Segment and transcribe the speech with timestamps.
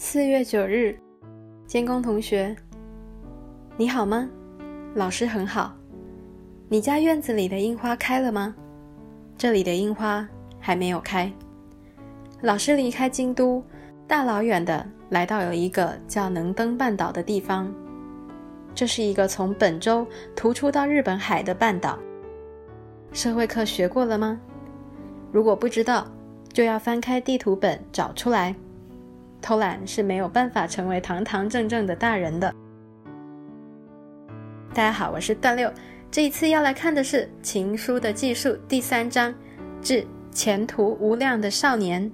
[0.00, 0.96] 四月九日，
[1.66, 2.54] 监工同学，
[3.76, 4.30] 你好吗？
[4.94, 5.76] 老师很好。
[6.68, 8.54] 你家院子里的樱花开了吗？
[9.36, 10.26] 这里的樱花
[10.60, 11.30] 还没有开。
[12.42, 13.60] 老师离开京都，
[14.06, 17.68] 大老远的来到有一个叫能登半岛的地方。
[18.76, 20.06] 这是一个从本州
[20.36, 21.98] 突出到日本海的半岛。
[23.12, 24.40] 社会课学过了吗？
[25.32, 26.06] 如果不知道，
[26.52, 28.54] 就要翻开地图本找出来。
[29.40, 32.54] 偷懒是没有办法成为堂堂正正的大人的。
[34.74, 35.72] 大家好，我是段六，
[36.10, 39.34] 这一次要来看的是《情书的技术》第三章，
[39.82, 42.10] 致前途无量的少年。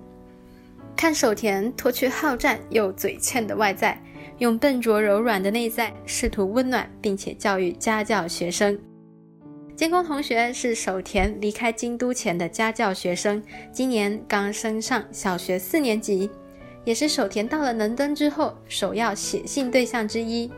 [0.97, 4.01] 看手田脱去好战又嘴欠的外在，
[4.39, 8.79] 用笨拙柔软的内在，试图温暖并且教育家教学生。
[9.75, 16.31] 监工同学是手田离开京都前的家教学生，今年刚升上小学四年级。
[16.85, 20.51] 也是手田到了能登之后首要写信对象之一。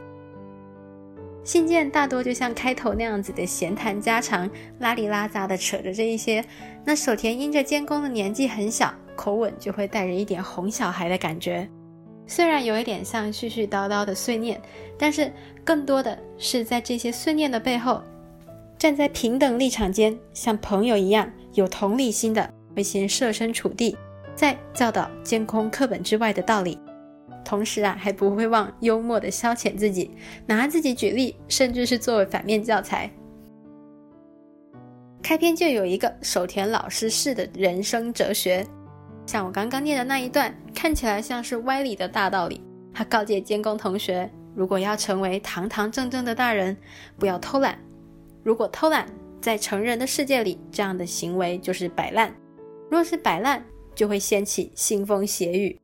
[1.44, 6.44] 信件大多就像开头那样子的闲谈家常，拉里拉杂的扯着这一些。
[6.84, 11.68] 那手田因着监工的年纪很小，口吻就会带着一点哄小孩的感觉。
[12.26, 14.60] 虽然有一点像絮絮叨叨的碎念，
[14.98, 15.32] 但是
[15.64, 18.02] 更多的是在这些碎念的背后，
[18.76, 23.96] 站在平等立场间，像朋友一样有同理心的，会先设身处地。
[24.36, 26.78] 在教导监控课本之外的道理，
[27.42, 30.10] 同时啊，还不会忘幽默的消遣自己，
[30.46, 33.10] 拿自己举例，甚至是作为反面教材。
[35.22, 38.64] 开篇就有一个手田老师式的人生哲学，
[39.26, 42.62] 像我刚刚念的那一段，看起来像是歪理的大道理。
[42.92, 46.76] 他告诫监工同学，如果要成为堂堂正正的大人，
[47.18, 47.78] 不要偷懒。
[48.44, 49.06] 如果偷懒，
[49.40, 52.32] 在成人的世界里，这样的行为就是摆烂。
[52.88, 53.64] 若是摆烂，
[53.96, 55.76] 就会掀起腥风血雨。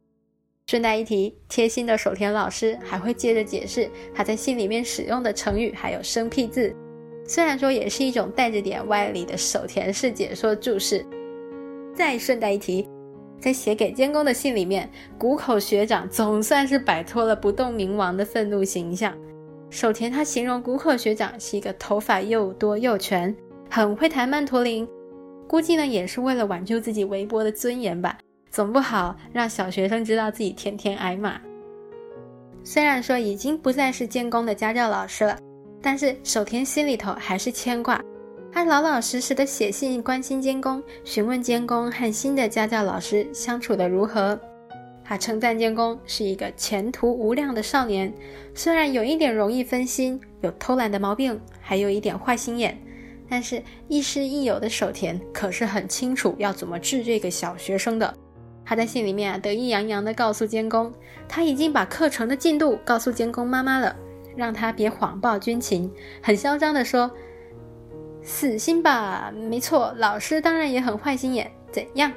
[0.68, 6.72] 顺带一提，贴心的手田老师还会接着解释他在信里面使用的成语还有生僻字，
[7.26, 11.04] 虽然说也是一种带着点歪理的手田式解说注释。
[11.94, 12.88] 再顺带一提，
[13.40, 19.12] 在写给监工的信里面，谷口学长总算是摆脱了不动明王的愤怒形象。
[19.68, 23.34] 手田他形容谷口学长是一个头发又多又全，
[23.68, 24.88] 很会弹曼陀林。
[25.46, 28.18] 估计呢，也是为了挽救自己微薄的尊严吧，
[28.50, 31.40] 总不好让小学生知道自己天天挨骂。
[32.64, 35.38] 虽然说已经不再是监工的家教老师了，
[35.82, 38.02] 但是守田心里头还是牵挂。
[38.52, 44.38] 他老老实实的写信关心监工，询问监工和新的家教老师相处的如何。
[45.04, 48.12] 他称赞监工是一个前途无量的少年，
[48.54, 52.78] 虽然有一点容易分心，有偷懒的毛病，还有一点坏心眼。
[53.32, 58.14] 但是亦师亦友的守田可是很清楚要怎么治这个小学生的。
[58.62, 60.92] 他在信里面啊得意洋洋地告诉监工，
[61.26, 63.96] 他已经把课程的进度告诉监工妈妈了，
[64.36, 65.90] 让他别谎报军情。
[66.22, 67.10] 很嚣张地说
[68.22, 71.50] ：“死心吧，没错，老师当然也很坏心眼。
[71.70, 72.12] 怎样？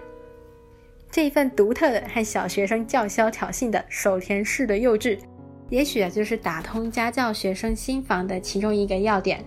[1.09, 5.17] 这一份独特的和小学生叫嚣挑衅的守田式的幼稚，
[5.69, 9.41] 也许啊就是打通家教学生心房的其中一个要点。”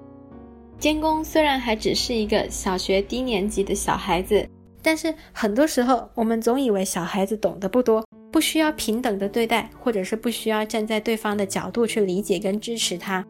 [0.79, 4.49] 监工虽然还只是一个小学低年级的小孩子，
[4.81, 13.25] 但是很多时候我们总以为小孩子懂得不多，不需要平等的对待，或者是不需要站在对方的角度去理解跟支持他。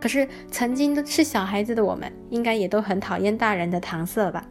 [0.00, 4.42] 可是曾经都是小孩子的我们，应该也都很讨厌大人的搪塞吧？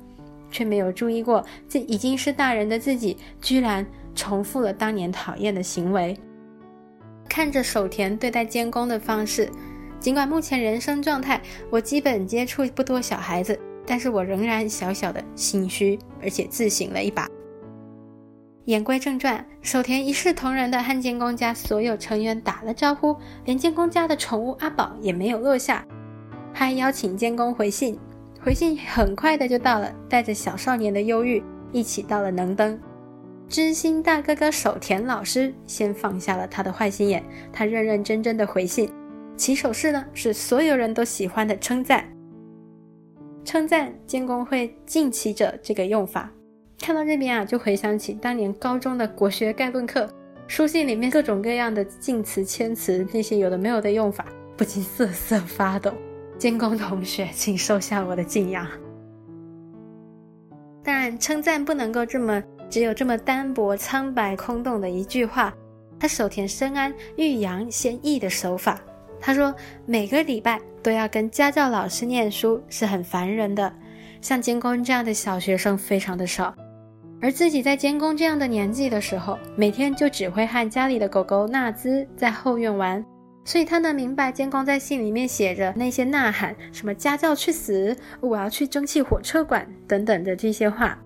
[0.52, 6.16] 却没有注意过，这已经是大人的自己，居然重复了当年讨厌的行为。
[7.28, 9.50] 看着手田对待监工的方式。
[10.00, 17.28] 尽管目前人生状态，我基本接触不多小孩子，但是我仍然小小的心虚，而且自省了一把。
[18.66, 23.16] 言归正传，手田一视同仁的和监工家所有成员打了招呼，
[23.46, 25.84] 连监工家的宠物阿宝也没有落下，
[26.54, 28.00] 还邀请监工回信。
[28.42, 31.44] 回信很快的就到了，带着小少年的忧郁，
[31.74, 32.80] 一起到了能登。
[33.50, 38.90] 知心大哥哥手田老师先放下了他的坏心眼，他认认真真的回信。
[39.40, 42.06] 起手式呢是所有人都喜欢的称赞，
[43.46, 46.30] 称赞监工会敬其者这个用法，
[46.78, 50.10] 看到这边啊就回想起当年高中的国学概论课，
[50.46, 54.26] 书信里面各种各样的敬词谦词，那些有的没有的用法，
[54.58, 55.94] 不禁瑟瑟发抖。
[56.38, 58.68] 监工同学，请收下我的敬仰。
[60.84, 65.54] 当然，称赞不能够这么只有这么单薄、苍白、空洞的一句话，
[65.98, 68.82] 他手田深谙欲扬先抑的手法。
[69.22, 69.54] 他说
[69.86, 73.72] ：“每个礼拜都要跟家教老师念书是很烦人的，
[74.22, 76.56] 像监工这样的小学生非常的少。
[77.22, 83.04] 而自己在监工这样的年纪的时候，每天就只会和家里的狗狗纳兹在后院玩，
[83.44, 90.98] 所以他能明白监工在信里面写着那些呐喊，什么家教去死，我要去蒸汽火车馆等等的这些话。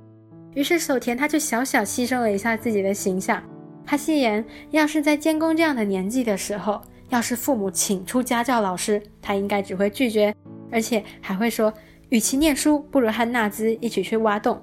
[0.53, 3.41] 于是守田他就小小牺牲了一下自己的形象，
[3.83, 6.79] 他戏言，要是在监工这样的年纪的时候，
[7.13, 10.35] 要是父母请出家教老师，他应该只会拒绝，
[10.71, 11.71] 而且还会说，
[12.09, 14.59] 与其念书，不如和纳兹一起去挖洞。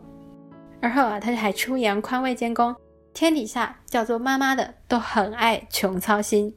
[0.82, 2.74] 而后啊，他还出言宽慰监工，
[3.14, 6.52] 天底下叫做妈妈的都很爱穷操心。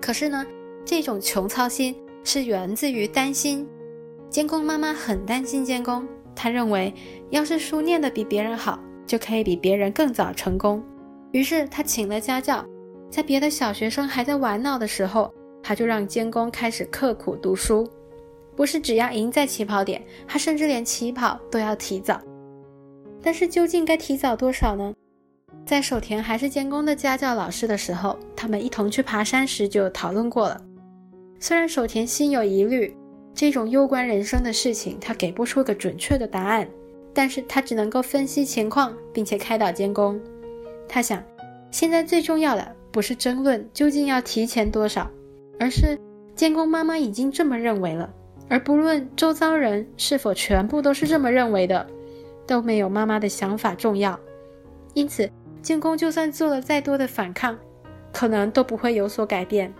[0.00, 0.46] 可是呢，
[0.84, 3.66] 这种穷操心是源自于担心。
[4.28, 6.06] 监工妈妈很担心监工，
[6.36, 6.94] 她认为
[7.30, 10.80] 要是书念得比别人好，就可以比别人更早成功。
[11.32, 12.64] 于是她请了家教，
[13.10, 17.90] 在别的小学生还在玩闹的时候，他就让监工开始刻苦读书，
[18.54, 22.20] 不是只要赢在起跑点，他甚至连起跑都要提早。
[23.20, 24.94] 但是究竟该提早多少呢？
[25.66, 30.60] 在守田还是监工的家教老师的时候，他们一同去爬山时就讨论过了。
[31.38, 32.96] 虽然守田心有疑虑，
[33.34, 36.66] 这种攸关人生的事情他给不出个准确的答案，
[37.12, 40.18] 但是他只能够分析情况，并且开导监工。
[40.88, 41.22] 他想，
[41.70, 45.10] 现在最重要的不是争论究竟要提前多少，
[45.58, 45.98] 而是
[46.34, 48.12] 监工妈妈已经这么认为了，
[48.48, 51.86] 而不论周遭人是否全部都是这么认为的。
[52.46, 54.18] 都没有妈妈的想法重要，
[54.92, 55.30] 因此
[55.62, 57.56] 监工就算做了再多的反抗，
[58.12, 59.72] 可能都不会有所改变。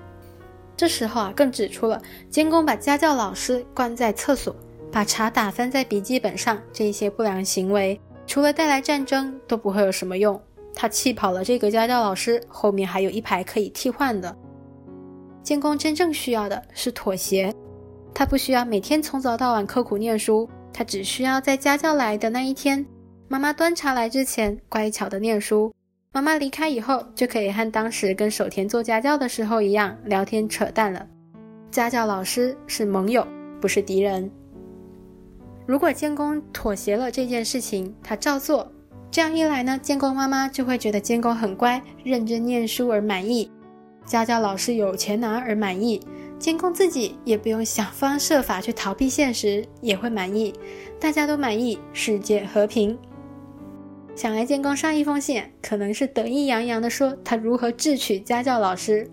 [0.77, 4.55] 这时候啊，更指出了监工把家教老师关在厕所，
[4.93, 10.41] 把茶打翻在笔记本上这一些不良行为，除了带来战争，都不会有什么用。
[10.81, 14.35] 他气跑了这个家教老师，后面还有一排可以替换的。
[15.43, 17.55] 监工真正需要的是妥协，
[18.15, 20.49] 他不需要每天从早到晚刻苦念书。
[20.73, 22.87] 他只需要在家教来的那一天，
[23.29, 25.71] 妈妈端茶来之前，乖巧的念书。
[26.15, 31.07] 妈妈离开以后，就可以和当时跟守田做家教的时候一样聊天扯淡了。
[31.71, 33.27] 家教老师是盟友，
[33.61, 34.31] 不是敌人。
[35.67, 38.73] 如果监工妥协了这件事情，他照做，
[39.11, 43.51] 这样一来呢，监工妈妈就会觉得监工很乖，认真念书而满意；
[44.07, 46.01] 家教老师有钱拿而满意。
[46.39, 50.55] 监工自己也不用想方设法去逃避现实，也会满意，
[51.01, 52.97] 大家都满意，世界和平。
[54.15, 59.11] 想来监工上一封信，可能是得意洋洋地说他如何智取家教老师，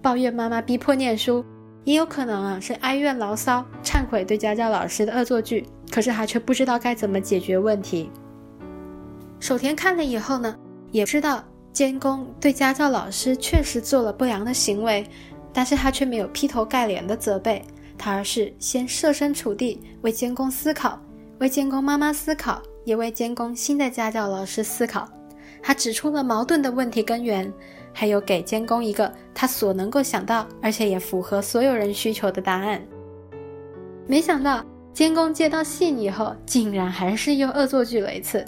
[0.00, 1.44] 抱怨妈妈逼迫念书，
[1.84, 8.10] 也有可能啊是哀怨牢骚，忏悔对家教老师的恶作剧，可是他却不知道该怎么解决问题。
[9.40, 10.54] 守田看了以后呢，
[10.92, 11.42] 也知道
[11.72, 15.04] 监工对家教老师确实做了不良的行为。
[15.52, 17.60] 但是他却没有劈头盖脸的责备
[17.98, 20.96] 他，而是先设身处地为监工思考，
[21.40, 25.08] 为监工妈妈思考，也为监工新的家教老师思考。
[25.60, 27.52] 他指出了矛盾的问题根源，
[27.92, 32.80] 还有给监工一个他所能够想到，而且也符合所有人需求的答案。
[34.06, 38.44] 没想到监工接到信以后，竟然还是又恶作剧了一次。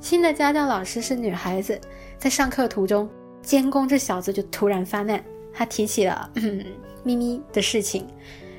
[0.00, 1.78] 新的家教老师是女孩子，
[2.16, 3.08] 在上课途中，
[3.42, 5.22] 监工这小子就突然发难。
[5.52, 6.30] 他提起了
[7.02, 8.06] 咪咪的事情，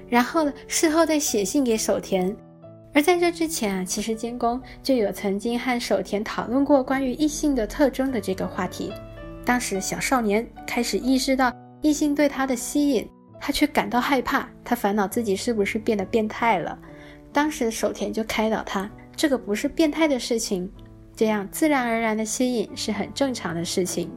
[0.07, 2.35] 然后呢，事后再写信给守田。
[2.93, 8.93] 而在这之前啊，其实监工就有曾经和守田讨论过关于异性的特征的这个话题。
[9.43, 11.51] 当时小少年开始意识到
[11.81, 16.77] 异性对他的吸引，他却感到害怕，他烦恼自己是不是变得变态了。
[17.31, 20.69] 当时守田就开导他，这个不是变态的事情，
[21.21, 24.09] 这样自然而然的吸引是很正常的事情。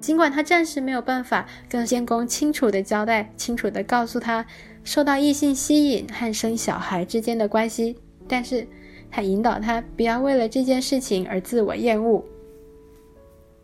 [0.00, 4.46] 尽管他暂时没有办法跟监工清楚的交代、清楚的告诉他
[4.84, 7.96] 受到异性吸引和生小孩之间的关系，
[8.28, 8.64] 但是
[9.10, 12.24] 他引导他不要为了这件事情而自我厌恶。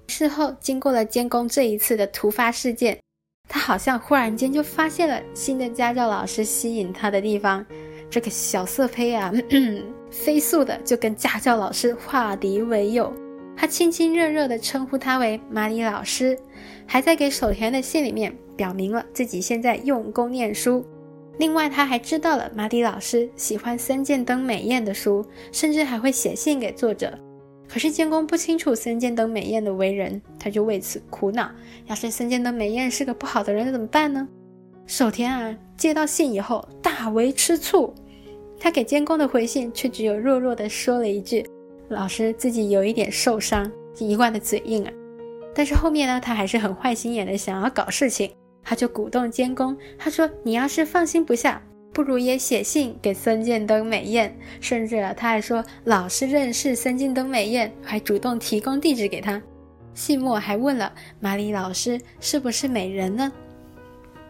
[0.09, 2.99] 事后，经过了监工这一次的突发事件，
[3.49, 7.65] 他好像忽然间就发现了新的家教老师吸引他的地方。
[8.09, 9.33] 这个小色胚啊，
[10.11, 13.13] 飞速的就跟家教老师化敌为友。
[13.57, 16.39] 他亲亲热热地称呼他为马里老师，
[16.87, 20.85] 还在给守田的信里面表明了自己现在用功念书。
[21.39, 27.19] 另外，他还知道了马里老师喜欢森见登美彦的书，甚至还会写信给作者。
[27.69, 31.51] 可是监工不清楚森见登美彦的为人，他就为此苦恼：
[31.87, 34.29] 要是森见登美彦是个不好的人，怎么办呢？
[34.87, 37.93] 守田啊，接到信以后大为吃醋，
[38.59, 41.45] 他给监工的回信却只有弱弱地说了一句。
[41.89, 44.93] 老师自己有一点受伤，一贯的嘴硬啊。
[45.55, 48.31] 但是后面呢，他还是很坏心眼的，想要搞事情。
[48.63, 59.41] 他就鼓动监工，他说：“你要是放心不下，不如也写信给森建登美彦，甚至啊，他还说老师认识森建登美彦，还主动提供地址给他。
[59.95, 63.33] 信末还问了马里老师是不是美人呢？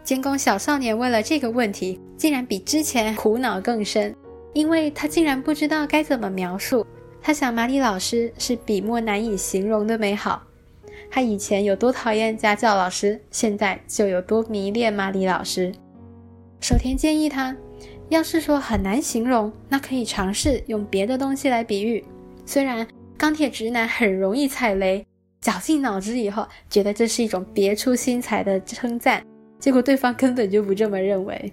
[0.04, 4.14] 监工小少年问了这个问题，竟然比之前苦恼更深，
[4.56, 6.86] 因为他竟然不知道该怎么描述。
[7.20, 10.42] 他想马里老师是笔墨难以形容的美好。
[11.10, 15.70] 他以前有多讨厌家教老师，现在就有多迷恋马里老师。
[16.62, 17.54] 守田建议他，
[18.08, 22.02] 要是说很难形容，那可以尝试用别的东西来比喻。
[22.46, 25.04] 虽然钢铁直男很容易踩雷，
[25.38, 29.22] 绞尽脑汁以后觉得这是一种别出心裁的称赞。
[29.58, 31.52] 结果对方根本就不这么认为。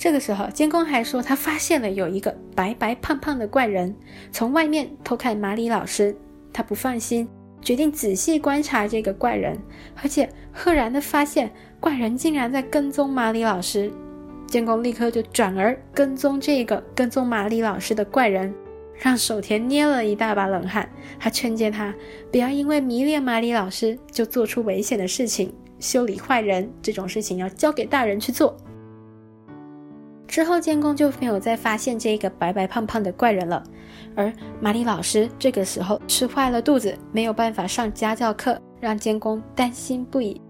[0.00, 3.94] 这个时候，监工还说他发现了有一个白白胖胖的怪人
[4.32, 6.16] 从外面偷看马里老师。
[6.54, 7.28] 他不放心，
[7.60, 9.58] 决定仔细观察这个怪人，
[10.02, 13.92] 而且赫然的发现怪人竟然在跟踪马里老师。
[14.46, 18.54] 监工立刻就转而跟踪这个跟踪马里老师的怪人，
[18.94, 20.88] 让守田捏了一大把冷汗。
[21.18, 21.94] 他劝诫他
[22.32, 25.52] 不要因为迷恋马里老师就做出危险的事情。
[25.78, 28.56] 修理坏人这种事情要交给大人去做。
[30.30, 33.60] 之后，监工就没有再发现这个白白胖胖的怪人了。
[34.14, 40.40] 而马里老师这个时候吃坏了肚子，没有办法上家教课，让监工担心不已。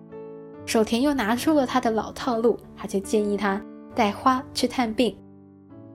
[0.66, 3.58] 守田又拿出了他的老套路，他就建议他
[3.94, 5.16] 带花去探病。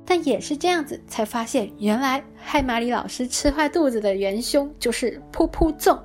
[0.03, 5.99] 但也是这样子，才发现原来害马里老师吃坏肚子的元凶就是噗噗粽。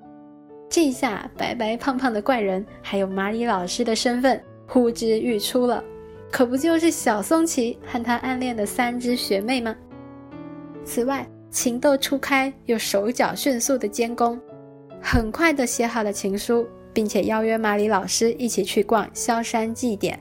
[0.69, 5.83] 这下，白白胖胖的怪人还有马里老师的身份呼之欲出了，
[6.31, 9.75] 可不就是小松崎和他暗恋的三只学妹吗？
[10.85, 14.41] 此外，情窦初开又手脚迅速的监工，
[15.03, 20.19] 很快的写好了情书，并且邀约马里老师一起去逛萧山祭典，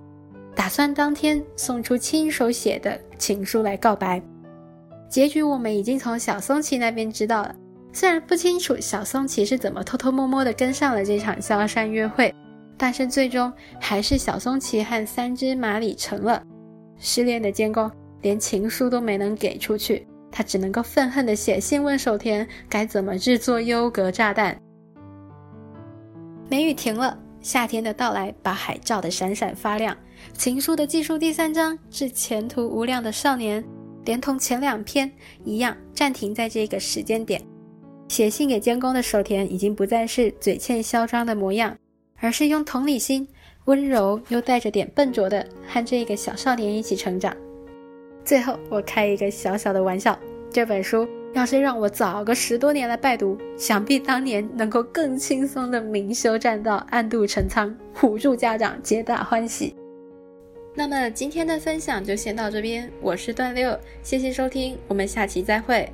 [0.56, 4.22] 打算当天送出亲手写的情书来告白。
[5.08, 7.56] 结局我们已经从小松崎那边知道了。
[7.92, 12.34] 虽然不清楚小松崎是怎么偷偷摸摸的跟上了这场萧山约会，
[12.80, 16.42] 但是最终还是小松崎和三只马里成了。
[16.98, 24.58] 失恋的监工连情书都没能给出去，他只能够愤恨的写信问守田该怎么制作优格炸弹。
[26.50, 29.96] 梅雨停了，夏天的到来把海照得闪闪发亮。
[30.34, 33.64] 情书的记述第三章是前途无量的少年，
[34.06, 35.12] 连同前两篇
[35.44, 37.42] 一样暂停在这个时间点。
[38.08, 41.78] 写信给监工的守田已经不再是嘴欠嚣张的模样，
[42.20, 43.28] 而是用同理心、
[43.66, 47.36] 温柔又带着点笨拙的和这个小少年一起成长。
[48.26, 50.18] 最后，我开一个小小的玩笑：
[50.52, 59.76] 这本书要是让我早个十多年来拜读，想必当年能够更轻松的明修栈道、暗度陈仓，唬住家长，皆大欢喜。
[60.76, 65.90] 那么今天的分享就先到这边，我是段六，谢谢收听，我们下期再会。